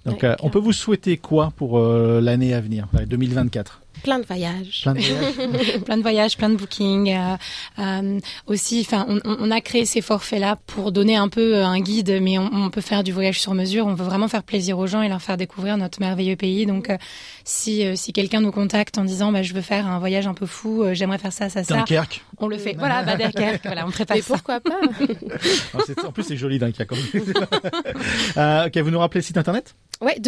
Donc 0.07 0.23
Ouais, 0.23 0.29
euh, 0.29 0.37
on 0.43 0.51
peut 0.51 0.61
vous 0.61 0.73
souhaiter 0.73 1.17
quoi 1.17 1.53
pour 1.57 1.79
euh, 1.81 2.21
l'année 2.21 2.55
à 2.55 2.61
venir, 2.61 2.87
la 2.93 3.05
2024 3.07 3.83
Plein 4.03 4.19
de 4.19 4.27
voyages. 4.27 4.81
Plein 4.83 4.95
de 4.95 5.01
voyages. 5.01 5.81
plein 5.85 5.97
de 5.97 6.03
voyages, 6.03 6.37
plein 6.37 6.49
de 6.51 6.57
bookings. 6.57 7.13
euh, 7.13 7.37
euh, 7.79 8.21
aussi, 8.47 8.81
enfin, 8.87 9.07
on, 9.25 9.51
a 9.51 9.61
créé 9.61 9.85
ces 9.85 10.01
forfaits-là 10.01 10.59
pour 10.67 10.93
donner 10.93 11.17
un 11.17 11.29
peu 11.29 11.57
euh, 11.57 11.65
un 11.67 11.81
guide, 11.81 12.19
mais 12.23 12.39
on, 12.39 12.49
on 12.53 12.71
peut 12.71 12.81
faire 12.81 13.03
du 13.03 13.13
voyage 13.13 13.41
sur 13.41 13.55
mesure. 13.55 13.87
On 13.87 13.95
veut 13.95 14.05
vraiment 14.05 14.29
faire 14.29 14.43
plaisir 14.43 14.79
aux 14.79 14.87
gens 14.87 15.03
et 15.03 15.09
leur 15.09 15.23
faire 15.23 15.37
découvrir 15.37 15.77
notre 15.77 16.01
merveilleux 16.01 16.37
pays. 16.37 16.67
Donc, 16.67 16.91
euh, 16.91 16.97
si 17.45 17.85
euh, 17.87 17.95
si 17.97 18.13
quelqu'un 18.13 18.41
nous 18.41 18.53
contacte 18.53 18.99
en 18.99 19.05
disant, 19.05 19.33
bah, 19.33 19.43
je 19.43 19.55
veux 19.55 19.61
faire 19.63 19.87
un 19.87 19.99
voyage 19.99 20.27
un 20.27 20.35
peu 20.35 20.47
fou, 20.47 20.83
euh, 20.83 20.95
j'aimerais 20.95 21.19
faire 21.19 21.33
ça, 21.33 21.49
ça, 21.49 21.65
ça, 21.65 21.75
Dunkerque. 21.77 22.23
on 22.39 22.49
le 22.49 22.59
fait. 22.59 22.75
Voilà, 22.79 23.03
bah, 23.03 23.17
Dunkerque, 23.17 23.63
voilà, 23.65 23.87
on 23.87 23.91
prépare 23.91 24.17
Mais 24.17 24.23
ça. 24.23 24.35
pourquoi 24.35 24.61
pas 24.61 24.79
c'est- 25.87 26.05
en 26.05 26.13
plus 26.13 26.23
c'est 26.23 26.37
joli 26.37 26.59
Dunkerque. 26.59 26.93
euh, 28.37 28.67
ok, 28.67 28.77
vous 28.79 28.91
nous 28.91 28.99
rappelez 28.99 29.21
le 29.21 29.25
site 29.25 29.37
internet? 29.39 29.75
Ouais, 30.01 30.19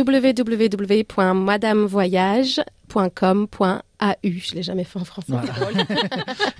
www.madamevoyage.com.au. 2.95 4.09
Je 4.25 4.54
l'ai 4.54 4.62
jamais 4.62 4.85
fait 4.85 4.99
en 4.99 5.04
français. 5.04 5.33
Voilà. 5.33 5.52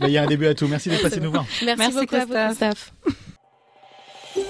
Bah, 0.00 0.06
Il 0.06 0.11
y 0.11 0.18
a 0.18 0.23
un 0.23 0.26
début 0.26 0.47
à 0.47 0.54
tout. 0.54 0.66
Merci 0.68 0.88
d'être 0.88 1.02
passé 1.02 1.20
nous 1.20 1.30
voir. 1.30 1.44
Merci, 1.64 1.78
Merci, 1.78 1.99
beaucoup 2.00 2.16
à 2.16 2.25
vous, 2.25 2.32
Christophe. 2.32 2.92
Christophe. 3.04 4.44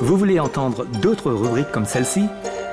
Vous 0.00 0.16
voulez 0.16 0.40
entendre 0.40 0.84
d'autres 1.00 1.30
rubriques 1.32 1.70
comme 1.70 1.86
celle-ci? 1.86 2.26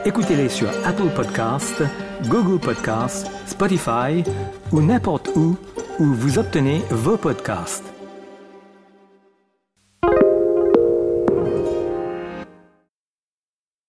Écoutez-les 0.06 0.50
sur 0.50 0.68
Apple 0.86 1.10
Podcasts, 1.16 1.84
Google 2.26 2.60
Podcasts, 2.60 3.30
Spotify 3.46 4.24
ou 4.72 4.82
n'importe 4.82 5.30
où 5.36 5.56
où 6.00 6.06
vous 6.06 6.40
obtenez 6.40 6.82
vos 6.90 7.18
podcasts. 7.18 7.91